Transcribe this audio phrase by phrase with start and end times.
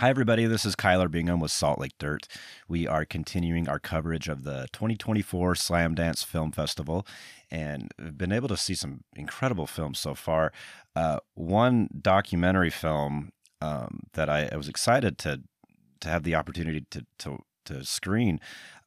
[0.00, 0.46] Hi, everybody.
[0.46, 2.28] This is Kyler Bingham with Salt Lake Dirt.
[2.68, 7.04] We are continuing our coverage of the 2024 Slamdance Film Festival
[7.50, 10.52] and been able to see some incredible films so far.
[10.94, 15.42] Uh, one documentary film um, that I, I, was excited to
[16.00, 18.38] to have the opportunity to, to, to screen.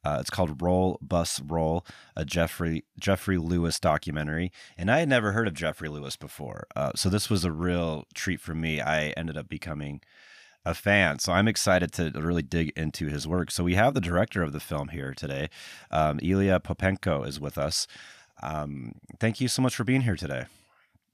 [0.02, 1.84] Uh, it's called Roll Bus Roll,
[2.16, 6.66] a Jeffrey Jeffrey Lewis documentary, and I had never heard of Jeffrey Lewis before.
[6.74, 8.80] Uh, so this was a real treat for me.
[8.80, 10.00] I ended up becoming
[10.64, 11.18] a fan.
[11.18, 13.50] So I'm excited to really dig into his work.
[13.50, 15.48] So we have the director of the film here today.
[15.90, 17.86] Um, Ilya Popenko is with us.
[18.42, 20.44] Um, thank you so much for being here today.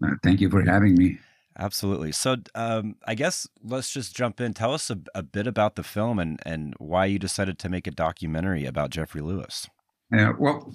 [0.04, 1.18] Uh, thank you for having me.
[1.58, 2.12] Absolutely.
[2.12, 4.54] So um, I guess let's just jump in.
[4.54, 7.88] Tell us a, a, bit about the film and, and why you decided to make
[7.88, 9.68] a documentary about Jeffrey Lewis.
[10.12, 10.72] Yeah, well,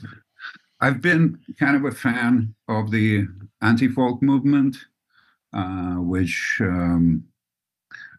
[0.81, 3.27] I've been kind of a fan of the
[3.61, 4.75] anti folk movement,
[5.53, 7.23] uh, which um,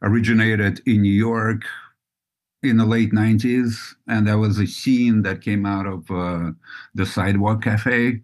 [0.03, 1.63] originated in New York
[2.63, 3.95] in the late 90s.
[4.09, 6.53] And there was a scene that came out of uh,
[6.95, 8.21] the Sidewalk Cafe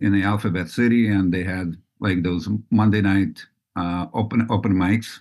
[0.00, 1.08] in the Alphabet City.
[1.08, 3.44] And they had like those Monday night
[3.76, 5.20] uh, open open mics.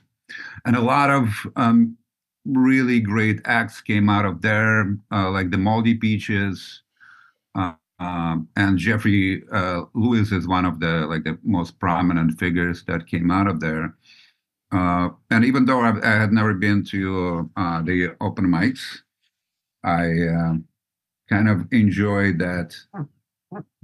[0.65, 1.97] And a lot of um,
[2.45, 6.81] really great acts came out of there, uh, like the Moldy Peaches.
[7.55, 12.83] Uh, um, and Jeffrey uh, Lewis is one of the like the most prominent figures
[12.85, 13.95] that came out of there.
[14.73, 18.81] Uh, and even though I've, i had never been to uh, the open mics,
[19.83, 20.55] I uh,
[21.29, 22.75] kind of enjoyed that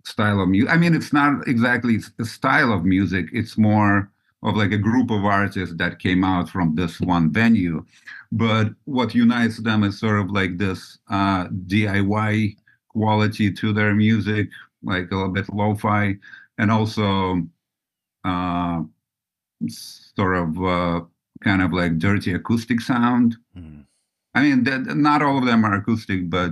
[0.04, 0.72] style of music.
[0.72, 5.12] I mean, it's not exactly a style of music, it's more of like a group
[5.12, 7.86] of artists that came out from this one venue.
[8.32, 14.50] But what unites them is sort of like this uh, DIY quality to their music,
[14.82, 16.16] like a little bit lo fi,
[16.58, 17.42] and also
[18.24, 18.82] uh,
[20.20, 21.00] sort of uh,
[21.48, 23.38] kind of like dirty acoustic sound.
[23.58, 23.86] Mm.
[24.36, 26.52] I mean, that, not all of them are acoustic, but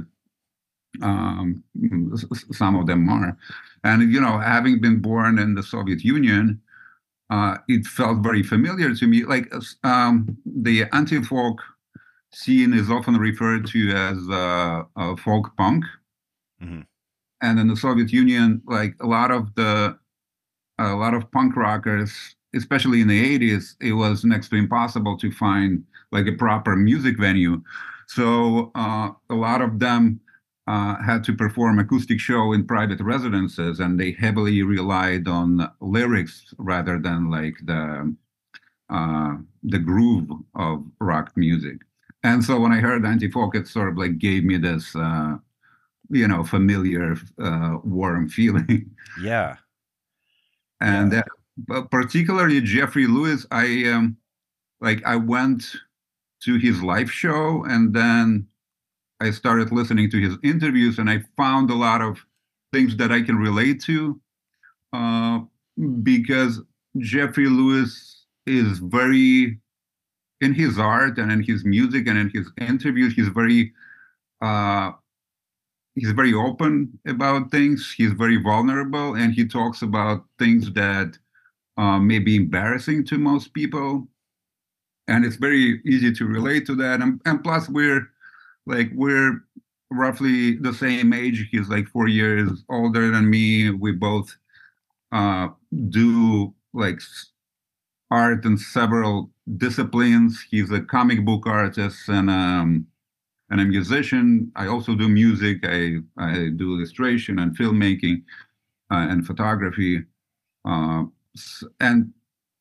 [1.02, 1.64] um,
[2.52, 3.38] some of them are.
[3.84, 6.62] And you know, having been born in the Soviet Union,
[7.30, 9.26] uh, it felt very familiar to me.
[9.26, 11.60] Like um, the anti-folk
[12.34, 15.84] scene is often referred to as uh, folk punk,
[16.64, 16.82] mm-hmm.
[17.42, 20.00] and in the Soviet Union, like a lot of the
[20.80, 25.32] a lot of punk rockers especially in the 80s, it was next to impossible to
[25.32, 27.62] find like a proper music venue.
[28.08, 30.20] So uh, a lot of them
[30.68, 36.54] uh, had to perform acoustic show in private residences, and they heavily relied on lyrics
[36.58, 38.16] rather than like the
[38.90, 41.78] uh, the groove of rock music.
[42.24, 45.36] And so when I heard anti-folk, it sort of like gave me this, uh,
[46.10, 48.90] you know, familiar, uh, warm feeling.
[49.22, 49.58] Yeah.
[50.80, 51.22] And yeah
[51.58, 54.18] but particularly Jeffrey Lewis, I um,
[54.82, 55.64] like I went
[56.44, 58.48] to his live show and then
[59.20, 62.24] I started listening to his interviews and I found a lot of
[62.72, 64.20] things that I can relate to
[64.94, 65.40] uh,
[66.04, 66.62] because
[67.00, 69.60] Jeffrey Lewis is very
[70.42, 73.74] in his art and in his music and in his interviews he's very
[74.42, 74.92] uh,
[75.96, 81.18] he's very open about things he's very vulnerable and he talks about things that
[81.78, 84.08] uh, may be embarrassing to most people.
[85.08, 87.02] And it's very easy to relate to that.
[87.02, 88.10] And, and plus we're
[88.66, 89.42] like we're
[89.92, 91.48] roughly the same age.
[91.52, 93.70] He's like four years older than me.
[93.72, 94.36] We both
[95.12, 95.50] uh,
[95.90, 97.02] do like
[98.12, 100.46] art in several disciplines.
[100.50, 102.88] He's a comic book artist and um
[103.50, 104.52] and a musician.
[104.56, 105.60] I also do music.
[105.64, 108.24] I i do illustration and filmmaking
[108.92, 110.04] uh, and photography
[110.66, 111.04] uh,
[111.80, 112.14] and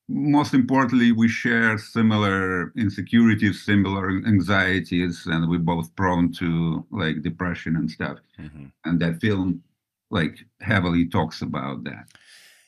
[0.08, 7.76] most importantly, we share similar insecurities, similar anxieties, and we're both prone to like depression
[7.76, 8.18] and stuff.
[8.38, 8.66] Mm-hmm.
[8.84, 9.62] And that film,
[10.10, 12.06] like, heavily talks about that.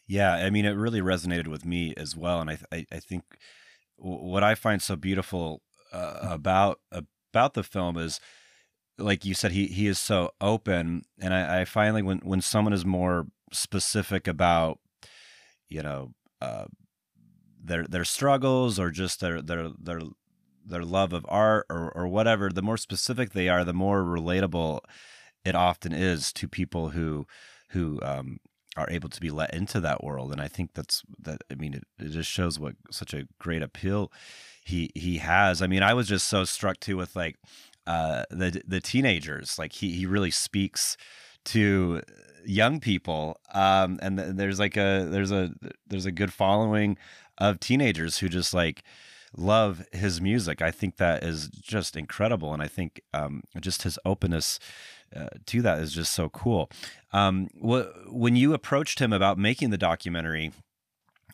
[0.09, 3.25] Yeah, I mean, it really resonated with me as well, and I I, I think
[3.97, 5.61] what I find so beautiful
[5.93, 6.81] uh, about
[7.33, 8.19] about the film is,
[8.97, 12.73] like you said, he he is so open, and I, I finally when when someone
[12.73, 14.79] is more specific about
[15.69, 16.67] you know uh,
[17.63, 20.01] their their struggles or just their their their
[20.65, 24.81] their love of art or or whatever the more specific they are the more relatable
[25.45, 27.27] it often is to people who
[27.71, 28.39] who um,
[28.77, 30.33] are able to be let into that world.
[30.33, 33.63] And i think that's that i mean it, it just shows what such a great
[33.63, 34.13] appeal
[34.65, 35.63] he he has.
[35.63, 37.37] I mean i was just so struck too with like
[37.87, 40.97] uh the the teenagers like he he really speaks
[41.53, 42.03] to
[42.47, 45.51] young people um and th- there's like a there's a
[45.87, 46.97] there's a good following
[47.37, 48.83] of teenagers who just like
[49.37, 50.63] love his music.
[50.63, 54.59] I think that is just incredible, and I think um, just his openness
[55.15, 56.71] uh, to that is just so cool.
[57.13, 60.53] Um, wh- when you approached him about making the documentary,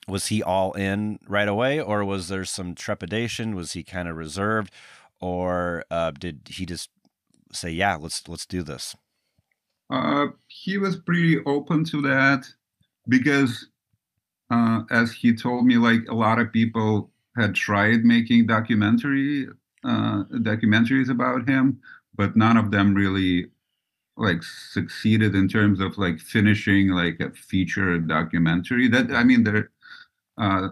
[0.07, 3.55] was he all in right away, or was there some trepidation?
[3.55, 4.73] Was he kind of reserved,
[5.21, 6.91] or uh, did he just
[7.53, 8.95] say, "Yeah, let's let's do this"?
[9.91, 12.47] Uh, he was pretty open to that
[13.09, 13.69] because,
[14.51, 19.49] uh, as he told me, like a lot of people had tried making documentary
[19.85, 21.81] uh, documentaries about him,
[22.17, 23.51] but none of them really
[24.17, 28.89] like succeeded in terms of like finishing like a feature documentary.
[28.89, 29.71] That I mean, there
[30.39, 30.71] uh,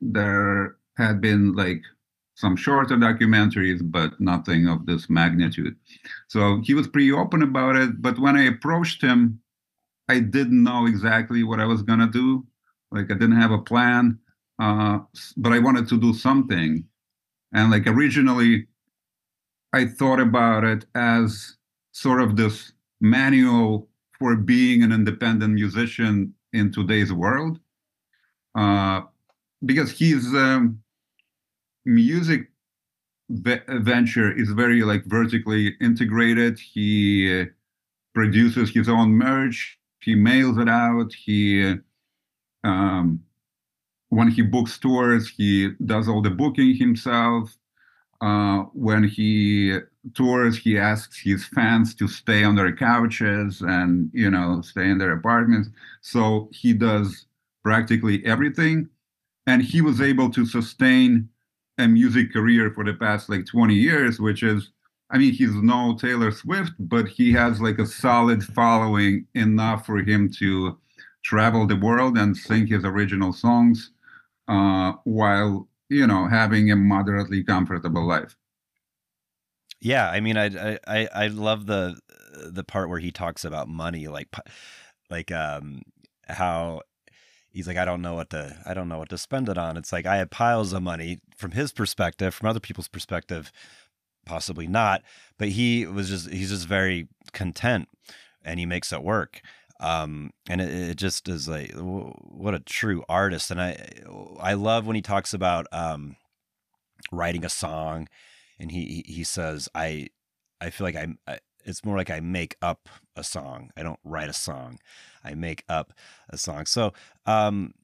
[0.00, 1.82] there had been like
[2.34, 5.76] some shorter documentaries, but nothing of this magnitude.
[6.28, 8.02] So he was pretty open about it.
[8.02, 9.40] But when I approached him,
[10.08, 12.46] I didn't know exactly what I was gonna do.
[12.90, 14.18] Like I didn't have a plan,
[14.58, 14.98] uh,
[15.36, 16.84] but I wanted to do something.
[17.52, 18.66] And like originally,
[19.72, 21.56] I thought about it as
[21.92, 23.88] sort of this manual
[24.18, 27.58] for being an independent musician in today's world.
[28.54, 29.02] Uh,
[29.64, 30.78] because he's, um,
[31.84, 32.50] music
[33.30, 36.58] ve- venture is very like vertically integrated.
[36.58, 37.44] He uh,
[38.14, 39.78] produces his own merch.
[40.00, 41.12] He mails it out.
[41.12, 41.76] He
[42.64, 43.20] um,
[44.08, 47.56] when he books tours, he does all the booking himself.
[48.20, 49.78] Uh, when he
[50.14, 54.98] tours, he asks his fans to stay on their couches and you know stay in
[54.98, 55.68] their apartments.
[56.00, 57.26] So he does
[57.62, 58.88] practically everything,
[59.46, 61.28] and he was able to sustain
[61.78, 64.70] a music career for the past like 20 years, which is,
[65.10, 69.98] I mean, he's no Taylor Swift, but he has like a solid following enough for
[69.98, 70.78] him to
[71.24, 73.92] travel the world and sing his original songs
[74.48, 78.36] uh, while you know having a moderately comfortable life.
[79.80, 81.98] Yeah, I mean, I I I love the
[82.50, 84.28] the part where he talks about money, like
[85.10, 85.82] like um
[86.28, 86.82] how
[87.54, 89.76] he's like, I don't know what to, I don't know what to spend it on.
[89.76, 93.52] It's like I had piles of money from his perspective, from other people's perspective,
[94.26, 95.02] possibly not.
[95.38, 97.88] But he was just, he's just very content,
[98.44, 99.40] and he makes it work.
[99.80, 103.50] Um, and it, it just is like what a true artist.
[103.50, 103.88] And I,
[104.40, 106.16] I love when he talks about um,
[107.12, 108.08] writing a song,
[108.58, 110.08] and he he says, I,
[110.60, 111.18] I feel like I'm.
[111.26, 113.70] I, it's more like I make up a song.
[113.76, 114.78] I don't write a song.
[115.24, 115.92] I make up
[116.28, 116.66] a song.
[116.66, 116.92] So
[117.26, 117.74] um,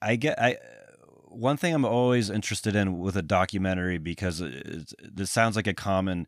[0.00, 0.56] I get I
[1.28, 4.42] one thing I'm always interested in with a documentary because
[5.00, 6.26] this sounds like a common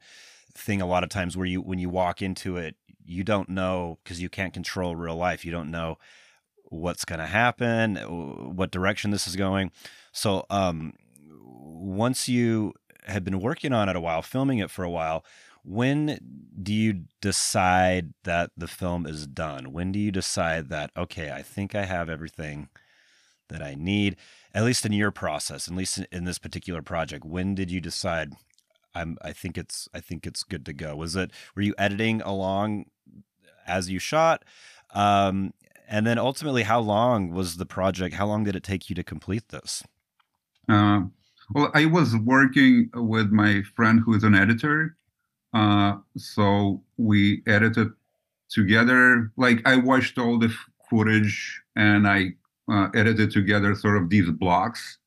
[0.55, 3.99] thing a lot of times where you when you walk into it you don't know
[4.03, 5.99] because you can't control real life you don't know
[6.67, 7.97] what's going to happen
[8.57, 9.71] what direction this is going
[10.13, 10.95] so um
[11.41, 12.73] once you
[13.07, 15.25] had been working on it a while filming it for a while
[15.65, 19.73] when do you decide that the film is done?
[19.73, 22.69] When do you decide that okay, I think I have everything
[23.49, 24.17] that I need,
[24.55, 27.25] at least in your process, at least in this particular project?
[27.25, 28.35] When did you decide
[28.95, 30.97] I'm I think it's I think it's good to go?
[30.97, 32.87] Was it were you editing along
[33.67, 34.45] as you shot?
[34.95, 35.53] Um,
[35.89, 38.15] and then ultimately, how long was the project?
[38.15, 39.83] How long did it take you to complete this?
[40.69, 41.03] Uh,
[41.55, 44.97] well, I was working with my friend who is an editor,
[45.55, 47.89] uh, so we edited
[48.51, 49.33] together.
[49.37, 50.53] Like I watched all the
[50.91, 52.35] footage and I
[52.71, 54.99] uh, edited together sort of these blocks,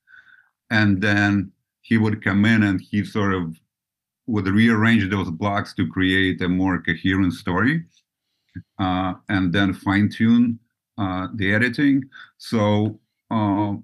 [0.69, 1.51] and then
[1.81, 3.59] he would come in and he sort of
[4.27, 7.85] would rearrange those blocks to create a more coherent story,
[8.79, 10.59] uh, and then fine tune
[10.97, 12.03] uh, the editing.
[12.37, 12.99] So
[13.31, 13.75] uh,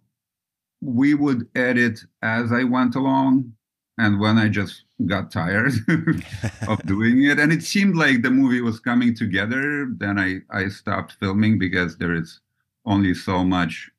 [0.82, 3.53] we would edit as I went along
[3.98, 5.74] and when I just got tired
[6.67, 10.69] of doing it, and it seemed like the movie was coming together, then I I
[10.69, 12.39] stopped filming because there is
[12.86, 13.89] only so much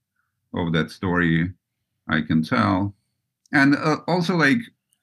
[0.55, 1.53] of that story
[2.09, 2.95] I can tell,
[3.53, 4.59] and uh, also like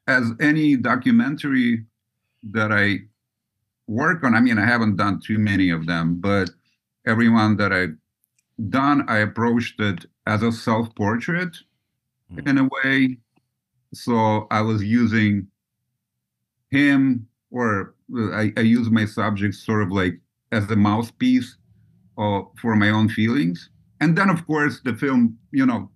[0.08, 1.86] as any documentary
[2.43, 3.00] that I
[3.88, 4.36] work on.
[4.36, 6.50] I mean, I haven't done too many of them, but
[7.05, 7.96] everyone that I've
[8.70, 11.55] done, I approached it as a self portrait
[12.31, 12.48] mm.
[12.48, 13.17] in a way
[13.93, 15.48] so I was using
[16.72, 17.94] him, or
[18.34, 20.20] I, I use my subject sort of like
[20.51, 21.58] as a mouthpiece
[22.18, 23.70] uh, for my own feelings.
[24.00, 25.90] And then, of course, the film, you know,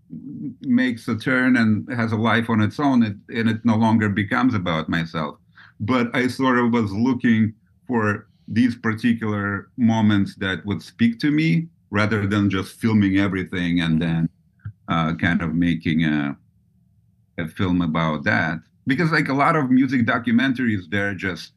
[0.62, 4.10] makes a turn and has a life on its own, it, and it no longer
[4.10, 5.38] becomes about myself.
[5.80, 7.54] But I sort of was looking
[7.88, 14.00] for these particular moments that would speak to me rather than just filming everything and
[14.02, 14.30] then
[14.88, 16.38] uh, kind of making a
[17.38, 21.52] a film about that because like a lot of music documentaries they're just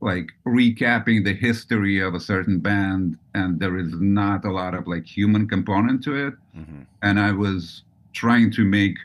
[0.00, 4.86] like recapping the history of a certain band and there is not a lot of
[4.86, 6.34] like human component to it.
[6.56, 6.82] Mm-hmm.
[7.02, 8.96] and i was trying to make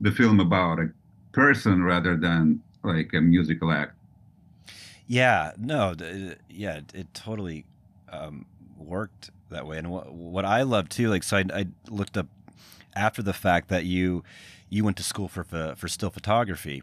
[0.00, 0.90] the film about a
[1.32, 3.92] person rather than like a musical act.
[5.06, 5.94] Yeah no
[6.48, 7.64] yeah it totally
[8.10, 8.46] um,
[8.78, 9.78] worked that way.
[9.78, 12.26] And what, what i love too like so I, I looked up
[12.94, 14.24] after the fact that you
[14.76, 16.82] you went to school for for still photography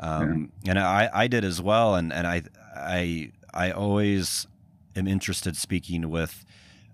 [0.00, 0.70] um, yeah.
[0.70, 2.42] and I, I did as well and, and I
[2.76, 4.46] I I always
[4.96, 6.44] am interested speaking with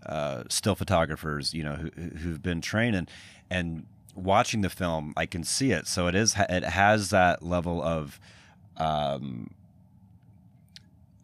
[0.07, 3.11] uh, still photographers, you know, who, who've been trained and
[3.51, 5.87] and watching the film, I can see it.
[5.87, 8.21] So it is it has that level of.
[8.77, 9.51] Um,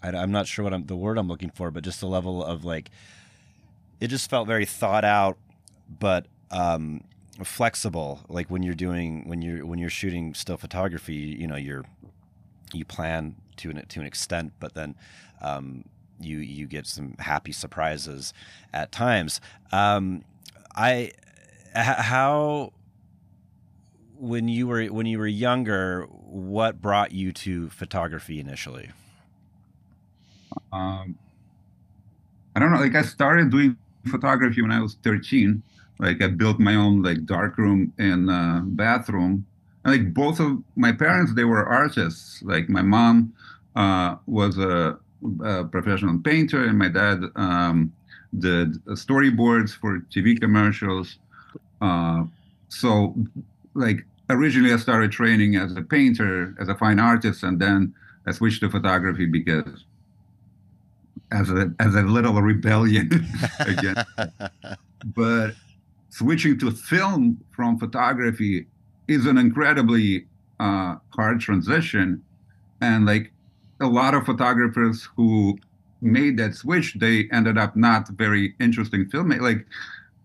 [0.03, 2.43] I, am not sure what I'm, the word I'm looking for, but just the level
[2.43, 2.91] of like,
[4.01, 5.37] it just felt very thought out,
[5.99, 7.03] but um,
[7.45, 8.21] flexible.
[8.29, 11.85] Like when you're doing when you're when you're shooting still photography, you know, you're
[12.73, 14.95] you plan to an to an extent, but then
[15.41, 15.85] um,
[16.21, 18.33] you you get some happy surprises
[18.73, 19.41] at times.
[19.73, 20.25] Um,
[20.75, 21.13] I
[21.75, 22.73] how
[24.17, 28.91] when you were when you were younger, what brought you to photography initially?
[30.73, 31.19] Um,
[32.55, 32.81] I don't know.
[32.81, 35.63] Like I started doing photography when I was 13.
[36.01, 39.47] Like I built my own like dark room and uh, bathroom.
[39.85, 42.43] And like both of my parents, they were artists.
[42.43, 43.35] Like my mom
[43.77, 44.99] uh, was a,
[45.45, 47.93] a, professional painter, and my dad um,
[48.39, 51.19] did storyboards for TV commercials.
[51.81, 52.25] Uh,
[52.69, 53.15] so,
[53.75, 57.95] like originally, I started training as a painter, as a fine artist, and then
[58.27, 59.85] I switched to photography because
[61.33, 63.27] as a as a little rebellion
[63.61, 63.97] again.
[65.05, 65.55] but
[66.11, 68.67] switching to film from photography
[69.09, 70.27] is an incredibly
[70.61, 72.23] uh, hard transition,
[72.81, 73.33] and like
[73.81, 75.59] a lot of photographers who
[76.03, 79.41] made that switch, they ended up not very interesting filmmakers.
[79.41, 79.67] Like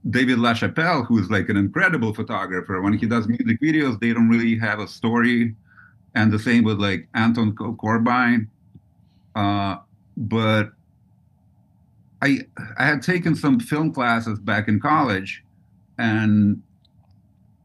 [0.10, 2.82] David LaChapelle, who's like an incredible photographer.
[2.82, 5.56] When he does music videos, they don't really have a story.
[6.14, 8.48] And the same with like Anton Corbijn.
[9.36, 9.78] Uh,
[10.16, 10.72] but
[12.22, 12.40] I
[12.78, 15.44] I had taken some film classes back in college,
[15.98, 16.62] and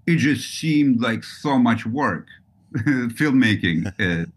[0.06, 2.26] it just seemed like so much work,
[2.74, 3.92] filmmaking.
[3.98, 4.28] it,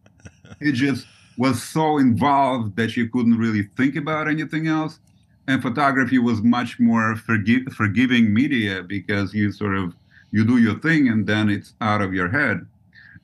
[0.59, 1.07] it just
[1.37, 4.99] was so involved that you couldn't really think about anything else.
[5.47, 9.93] And photography was much more forgi- forgiving media because you sort of
[10.31, 12.65] you do your thing and then it's out of your head.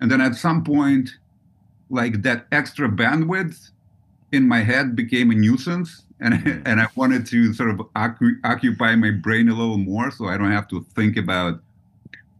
[0.02, 1.10] And then at some point,
[1.90, 3.72] like that extra bandwidth
[4.32, 6.62] in my head became a nuisance, and mm.
[6.66, 10.38] and I wanted to sort of ocu- occupy my brain a little more so I
[10.38, 11.62] don't have to think about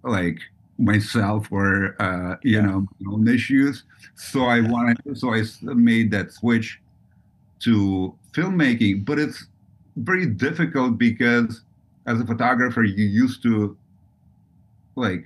[0.04, 0.40] like
[0.78, 2.62] myself or uh, you yeah.
[2.62, 3.84] know my own issues.
[4.16, 6.82] So I wanted, so I made that switch
[7.60, 9.06] to filmmaking.
[9.06, 9.46] But it's
[9.98, 11.62] very difficult because
[12.06, 13.78] as a photographer, you used to
[14.96, 15.26] like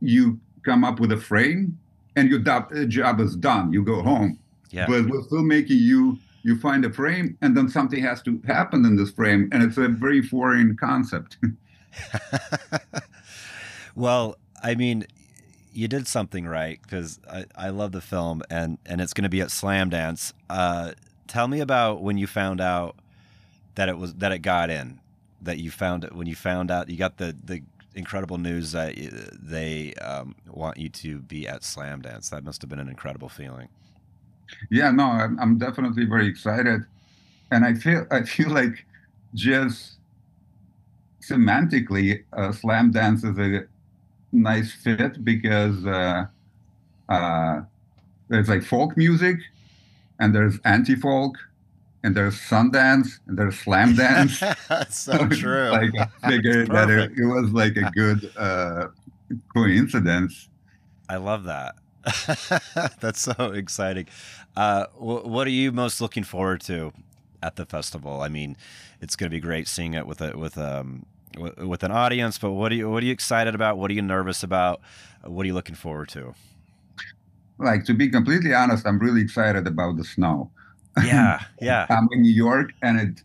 [0.00, 1.78] you come up with a frame
[2.16, 3.72] and your job is done.
[3.72, 4.38] You go home.
[4.76, 4.86] Yeah.
[4.86, 8.94] But with filmmaking, you you find a frame and then something has to happen in
[8.96, 11.38] this frame, and it's a very foreign concept.
[13.96, 15.06] well, I mean,
[15.72, 19.28] you did something right because I, I love the film and, and it's going to
[19.28, 20.32] be at Slamdance.
[20.48, 20.92] Uh,
[21.26, 22.96] tell me about when you found out
[23.74, 25.00] that it was that it got in,
[25.42, 27.62] that you found it when you found out you got the the
[27.94, 28.94] incredible news that
[29.42, 32.30] they um, want you to be at Slamdance.
[32.30, 33.68] That must have been an incredible feeling.
[34.70, 36.84] Yeah, no, I'm, I'm definitely very excited,
[37.50, 38.84] and I feel I feel like
[39.34, 39.96] just
[41.22, 43.66] semantically, uh, Slamdance is a
[44.32, 46.26] nice fit because uh,
[47.08, 47.60] uh,
[48.28, 49.38] there's like folk music,
[50.18, 51.36] and there's anti-folk,
[52.02, 54.40] and there's Sundance, and there's slam dance.
[54.68, 55.70] That's so true.
[55.70, 55.90] like
[56.22, 58.88] I figured that it, it, was like a good uh,
[59.54, 60.48] coincidence.
[61.08, 61.76] I love that.
[63.00, 64.06] That's so exciting.
[64.56, 66.92] Uh, what are you most looking forward to
[67.42, 68.20] at the festival?
[68.22, 68.56] I mean,
[69.00, 71.04] it's going to be great seeing it with a, with um,
[71.36, 72.38] with an audience.
[72.38, 73.78] But what are you what are you excited about?
[73.78, 74.80] What are you nervous about?
[75.24, 76.34] What are you looking forward to?
[77.58, 80.50] Like to be completely honest, I'm really excited about the snow.
[81.04, 81.86] Yeah, yeah.
[81.90, 83.22] I'm in New York, and it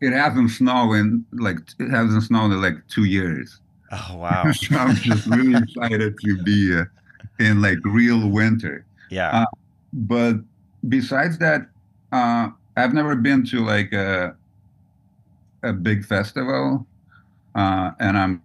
[0.00, 3.60] it hasn't snowed in like it hasn't snowed in like two years.
[3.90, 4.50] Oh wow!
[4.52, 6.84] so I'm just really excited to be uh,
[7.38, 8.84] in like real winter.
[9.10, 9.42] Yeah.
[9.42, 9.46] Uh,
[9.92, 10.36] but
[10.88, 11.66] besides that,
[12.12, 14.36] uh, I've never been to like a
[15.62, 16.84] a big festival
[17.54, 18.42] uh, and I'm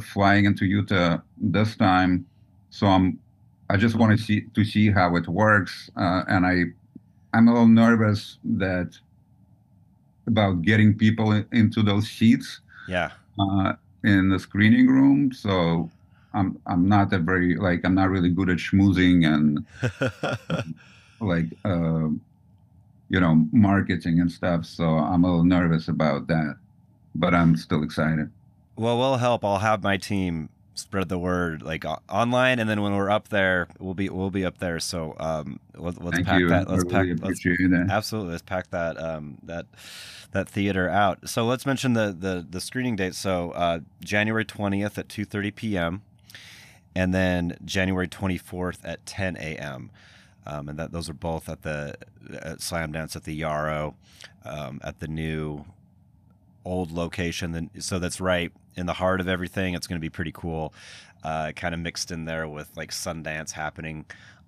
[0.00, 2.24] flying into Utah this time
[2.72, 3.18] so I'm
[3.68, 6.64] I just want to see to see how it works, uh, and I
[7.32, 8.98] I'm a little nervous that
[10.26, 12.60] about getting people in, into those seats.
[12.88, 13.12] Yeah.
[13.38, 13.74] Uh,
[14.04, 15.88] in the screening room, so
[16.34, 19.66] I'm I'm not a very like I'm not really good at schmoozing and
[21.20, 22.08] like uh,
[23.08, 24.64] you know marketing and stuff.
[24.64, 26.56] So I'm a little nervous about that,
[27.14, 28.30] but I'm still excited.
[28.76, 29.44] Well, we'll help.
[29.44, 33.68] I'll have my team spread the word like online, and then when we're up there,
[33.78, 34.80] we'll be we'll be up there.
[34.80, 36.48] So um, let, us pack you.
[36.48, 36.68] that.
[36.68, 37.02] Let's I pack.
[37.04, 37.88] really Let's, that.
[37.90, 39.66] absolutely, let's pack that um, that
[40.32, 41.28] that theater out.
[41.28, 43.14] So let's mention the the the screening date.
[43.14, 46.02] So uh, January twentieth at two thirty p.m.
[46.94, 49.90] and then January twenty fourth at ten a.m.
[50.44, 51.94] Um, and that those are both at the
[52.32, 53.94] at Slamdance at the Yarrow,
[54.44, 55.64] um, at the new
[56.64, 57.52] old location.
[57.52, 59.74] Then so that's right in the heart of everything.
[59.74, 60.74] It's going to be pretty cool,
[61.22, 64.04] uh, kind of mixed in there with like Sundance happening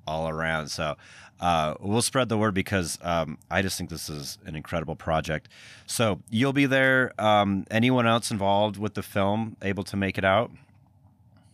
[0.06, 0.68] all around.
[0.68, 0.96] So
[1.40, 5.48] uh, we'll spread the word because um, I just think this is an incredible project.
[5.86, 7.12] So you'll be there.
[7.18, 10.50] Um, anyone else involved with the film able to make it out?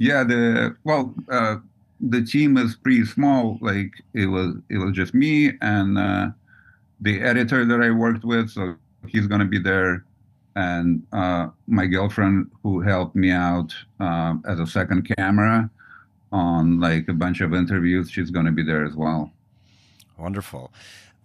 [0.00, 1.56] Yeah, the well, uh,
[2.00, 3.58] the team is pretty small.
[3.60, 6.28] Like it was, it was just me and uh,
[7.02, 8.48] the editor that I worked with.
[8.48, 8.76] So
[9.06, 10.06] he's gonna be there,
[10.56, 15.68] and uh, my girlfriend who helped me out uh, as a second camera
[16.32, 18.10] on like a bunch of interviews.
[18.10, 19.30] She's gonna be there as well.
[20.16, 20.72] Wonderful.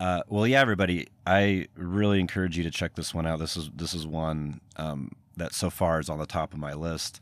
[0.01, 3.39] Uh, well, yeah, everybody, I really encourage you to check this one out.
[3.39, 6.73] This is this is one um, that so far is on the top of my
[6.73, 7.21] list.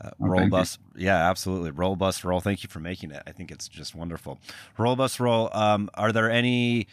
[0.00, 0.50] Uh, Oh, roll you.
[0.50, 1.70] bus, yeah, absolutely.
[1.70, 2.40] Roll bus roll.
[2.40, 3.22] Thank you for making it.
[3.26, 4.38] I think it's just wonderful.
[4.78, 5.50] Roll bus roll.
[5.52, 6.86] Um, are there any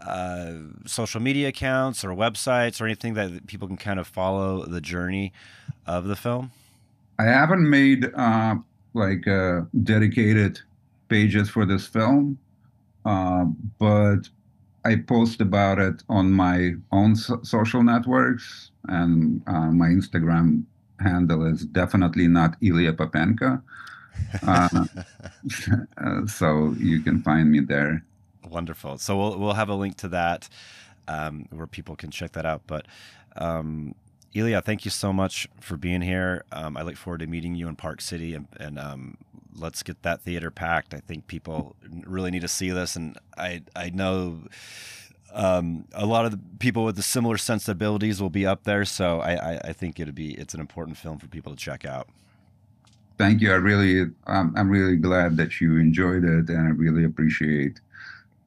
[0.00, 0.54] uh,
[0.86, 5.32] social media accounts or websites or anything that people can kind of follow the journey
[5.86, 6.50] of the film?
[7.18, 8.56] I haven't made uh,
[8.92, 10.60] like uh, dedicated
[11.08, 12.38] pages for this film,
[13.04, 13.44] uh,
[13.78, 14.28] but
[14.84, 20.64] I post about it on my own so- social networks, and uh, my Instagram
[21.00, 23.62] handle is definitely not Ilya Popenko.
[24.46, 24.68] Uh,
[25.98, 28.04] uh, so you can find me there.
[28.48, 28.98] Wonderful.
[28.98, 30.48] So we'll we'll have a link to that
[31.08, 32.62] um, where people can check that out.
[32.66, 32.86] But
[33.36, 33.94] um,
[34.34, 36.44] Ilya, thank you so much for being here.
[36.52, 39.16] Um, I look forward to meeting you in Park City, and, and um,
[39.56, 40.94] let's get that theater packed.
[40.94, 44.42] I think people really need to see this, and I I know.
[45.34, 49.20] Um, a lot of the people with the similar sensibilities will be up there, so
[49.20, 52.08] I, I, I think it'd be it's an important film for people to check out.
[53.18, 53.50] Thank you.
[53.50, 57.80] I really, um, I'm really glad that you enjoyed it, and I really appreciate,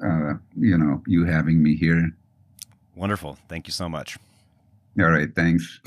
[0.04, 2.10] uh, you know, you having me here.
[2.96, 4.18] Wonderful, thank you so much.
[5.00, 5.80] All right, thanks.